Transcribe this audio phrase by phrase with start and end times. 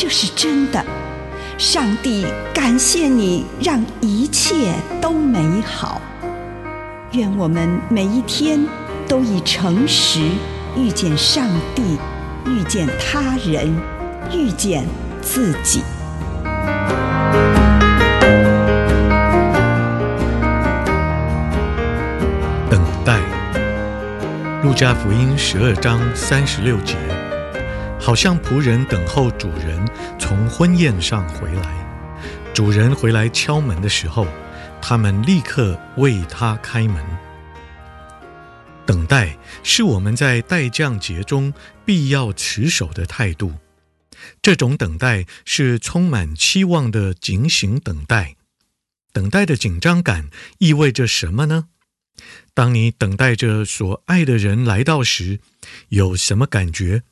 [0.00, 0.80] 这是真的，
[1.58, 6.00] 上帝感谢你，让一切都美好。
[7.10, 8.64] 愿我们每一天
[9.08, 10.20] 都以诚实
[10.76, 11.98] 遇见上帝，
[12.46, 13.76] 遇见他人，
[14.32, 14.86] 遇见
[15.20, 15.82] 自己。
[22.70, 23.18] 等待，
[24.62, 26.94] 路加福音十二章三十六节。
[28.08, 29.86] 好像仆人等候主人
[30.18, 34.26] 从婚宴上回来，主人回来敲门的时候，
[34.80, 37.04] 他们立刻为他开门。
[38.86, 41.52] 等待是我们在待降节中
[41.84, 43.52] 必要持守的态度。
[44.40, 48.36] 这种等待是充满期望的警醒等待。
[49.12, 51.66] 等待的紧张感意味着什么呢？
[52.54, 55.40] 当你等待着所爱的人来到时，
[55.90, 57.02] 有什么感觉？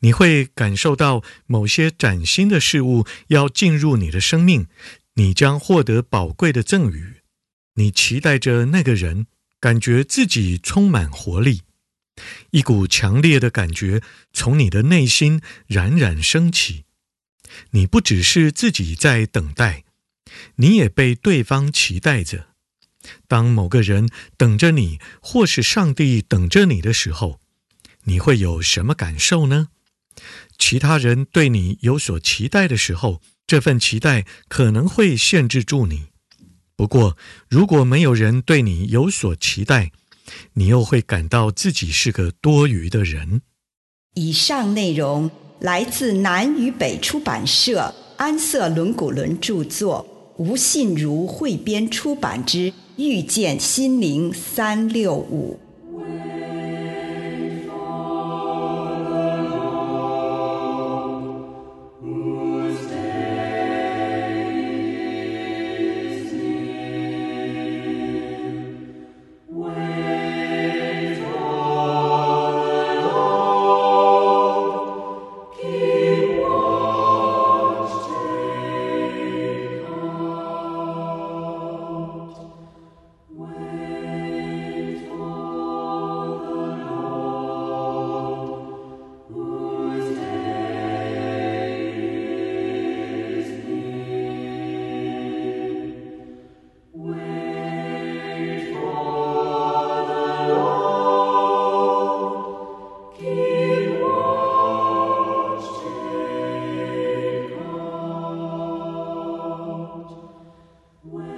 [0.00, 4.66] 你会感受到某些崭新的事物要进入你的生命，
[5.14, 7.16] 你将获得宝贵的赠与。
[7.74, 9.26] 你期待着那个人，
[9.60, 11.62] 感觉自己充满活力，
[12.50, 14.00] 一股强烈的感觉
[14.32, 16.84] 从你的内心冉冉升起。
[17.70, 19.84] 你不只是自己在等待，
[20.56, 22.48] 你也被对方期待着。
[23.28, 27.40] 当某个人等着你，或是上帝等着你的时候，
[28.06, 29.68] 你会有什么感受呢？
[30.58, 36.06] 其他人对你有所期待的时候，这份期待可能会限制住你。
[36.74, 37.16] 不过，
[37.48, 39.92] 如果没有人对你有所期待，
[40.54, 43.42] 你又会感到自己是个多余的人。
[44.14, 45.30] 以上内容
[45.60, 55.60] 来自南与北出版社安瑟伦古伦著作，吴信如汇编出版之《遇见心灵三六五》。
[111.12, 111.35] Well,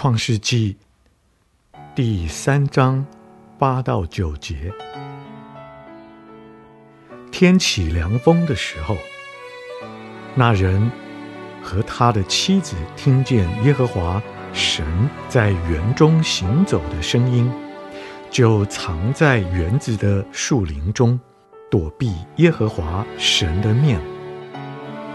[0.00, 0.76] 创世纪
[1.92, 3.04] 第三章
[3.58, 4.72] 八到九节。
[7.32, 8.96] 天起凉风的时候，
[10.36, 10.88] 那人
[11.60, 14.22] 和他的妻子听见耶和华
[14.52, 14.86] 神
[15.28, 17.50] 在园中行走的声音，
[18.30, 21.18] 就藏在园子的树林中，
[21.68, 24.00] 躲避耶和华神的面。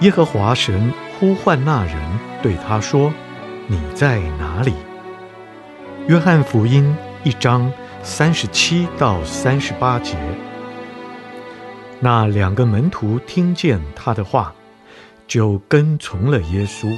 [0.02, 3.14] 耶和华神呼唤那人，对他说
[3.68, 4.74] ：“你在哪里？”
[6.08, 7.72] 约翰福音一章
[8.04, 10.18] 三十七到三十八节。
[12.00, 14.54] 那两个门徒听见他的话，
[15.26, 16.98] 就跟从了耶稣。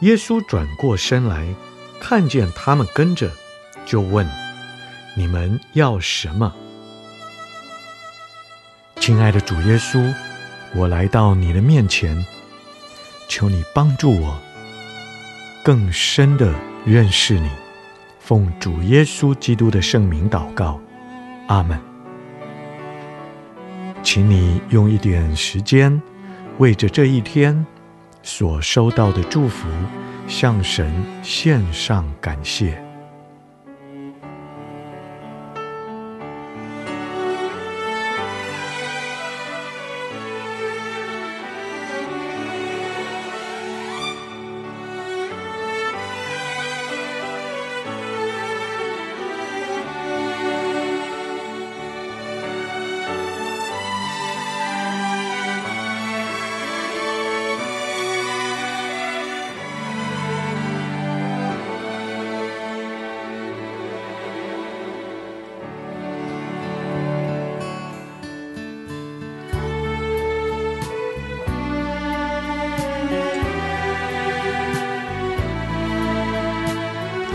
[0.00, 1.46] 耶稣转过身来，
[2.00, 3.30] 看见他们跟着，
[3.86, 4.28] 就问
[5.16, 6.52] ：“你们要什么？”
[8.98, 10.12] 亲爱的主耶稣，
[10.74, 12.26] 我来到你的面前，
[13.28, 14.36] 求你帮助我
[15.64, 16.54] 更深的
[16.84, 17.50] 认识你。
[18.18, 20.80] 奉主耶稣基督的圣名祷告，
[21.48, 21.78] 阿门。
[24.02, 26.00] 请你用一点时间，
[26.58, 27.66] 为着这一天
[28.22, 29.68] 所收到的祝福，
[30.26, 30.90] 向神
[31.22, 32.89] 献上感谢。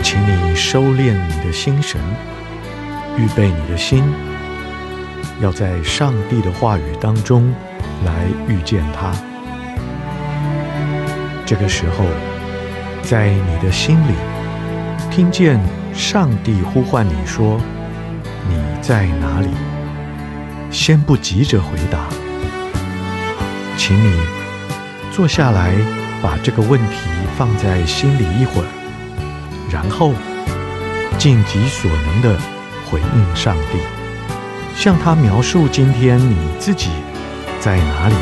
[0.08, 2.00] 请你收敛你的心神，
[3.18, 4.04] 预备你的心，
[5.40, 7.52] 要在上帝的话语当中
[8.04, 8.12] 来
[8.46, 9.12] 遇见他。
[11.44, 12.04] 这个时候，
[13.02, 14.14] 在你的心里
[15.10, 15.58] 听见
[15.92, 17.60] 上帝呼唤你说
[18.48, 19.48] ：“你在哪里？”
[20.70, 22.06] 先不急着回答，
[23.76, 24.20] 请你
[25.10, 25.74] 坐下来，
[26.22, 28.68] 把这个问题放在心里一会儿。
[29.76, 30.14] 然后，
[31.18, 32.34] 尽己所能地
[32.88, 33.78] 回应上帝，
[34.74, 36.88] 向他描述今天你自己
[37.60, 38.14] 在哪里，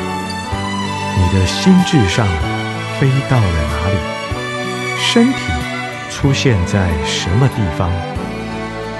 [1.16, 2.26] 你的心智上
[2.99, 3.96] 飞到了哪里，
[4.99, 5.38] 身体
[6.11, 7.88] 出现在什么地方，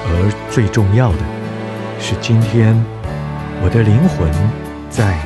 [0.07, 1.19] 而最重要的
[1.99, 2.81] 是，今天
[3.65, 4.31] 我的灵魂
[4.89, 5.19] 在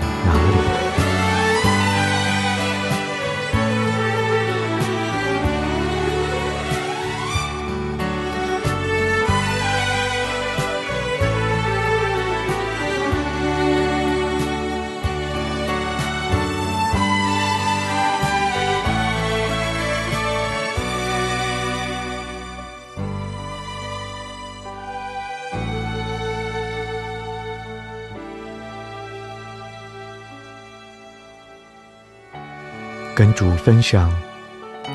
[33.19, 34.15] 跟主分享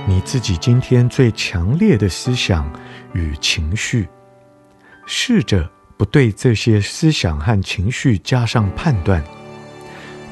[0.08, 2.72] 你自己今天最强烈的思想
[3.12, 4.08] 与情绪，
[5.06, 9.22] 试着不对这些思想和情绪加上判断，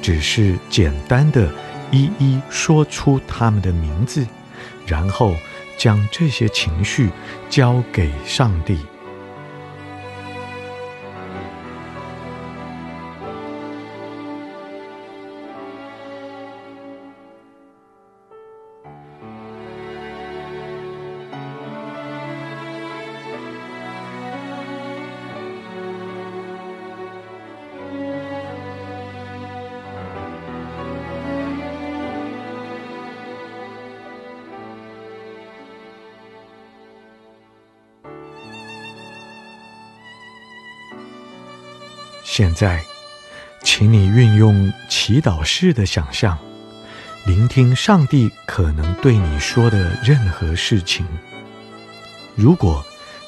[0.02, 1.52] 只是简单的
[1.92, 4.26] 一一说出他们的名字，
[4.88, 5.36] 然后
[5.78, 7.10] 将这些情绪
[7.50, 8.78] 交给上帝。
[42.34, 42.82] 现在，
[43.62, 46.38] 请你运用祈祷式的想象，
[47.26, 51.06] 聆听上帝可能对你说的任何事情。
[52.38, 52.82] 如果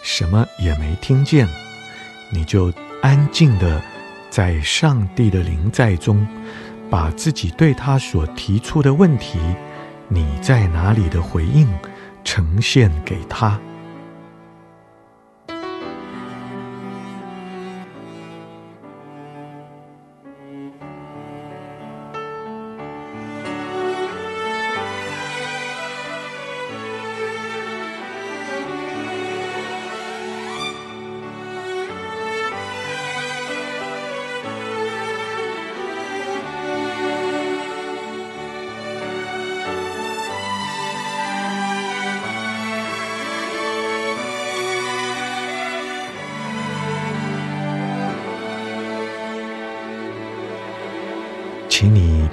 [0.04, 1.46] 什么也没听见，
[2.32, 3.84] 你就安静地
[4.30, 6.26] 在上帝的临在中，
[6.90, 9.38] 把自己对他所提出的问题
[10.08, 11.68] “你在哪里”的回应
[12.24, 13.60] 呈现给他。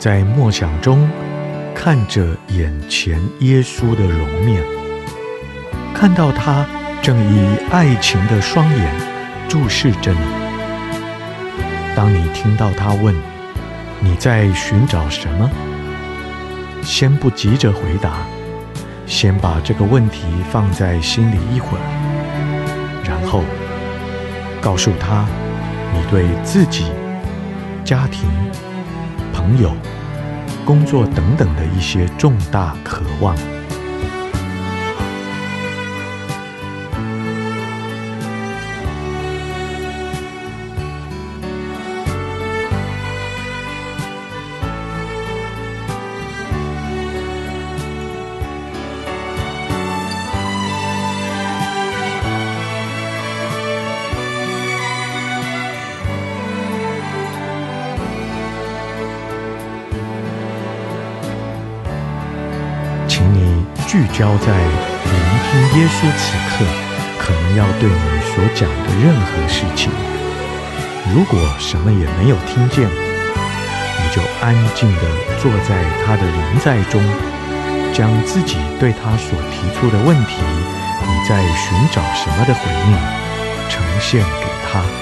[0.01, 1.07] 在默想中
[1.75, 4.63] 看着眼前耶稣的容面，
[5.95, 6.65] 看到他
[7.03, 8.95] 正以爱情的双眼
[9.47, 10.21] 注视着你。
[11.95, 13.15] 当你听到他问
[14.01, 15.51] 你在寻找什么，
[16.83, 18.27] 先不急着回答，
[19.05, 23.43] 先把这个问题放在心里一会儿，然后
[24.63, 25.27] 告诉他
[25.93, 26.87] 你对自己、
[27.85, 28.31] 家庭、
[29.35, 29.75] 朋友、
[30.65, 33.60] 工作等等的一些重大渴望。
[63.91, 65.13] 聚焦在聆
[65.51, 66.65] 听耶稣此刻
[67.19, 69.91] 可能要对你所讲的任何事情。
[71.13, 75.03] 如果什么也没有听见，你就安静地
[75.43, 75.75] 坐在
[76.07, 77.03] 他的临在中，
[77.93, 80.37] 将自己对他所提出的问题，
[81.05, 82.97] 你在寻找什么的回应，
[83.69, 85.00] 呈现给他。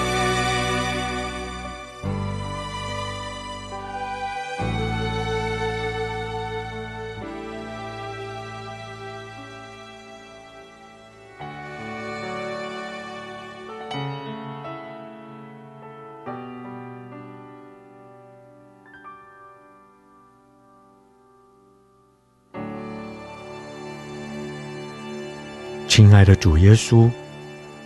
[25.99, 27.11] 亲爱的主耶稣，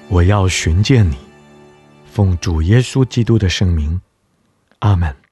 [0.08, 1.16] 我要寻见你，
[2.06, 4.00] 奉主耶稣基督的圣名，
[4.78, 5.23] 阿门。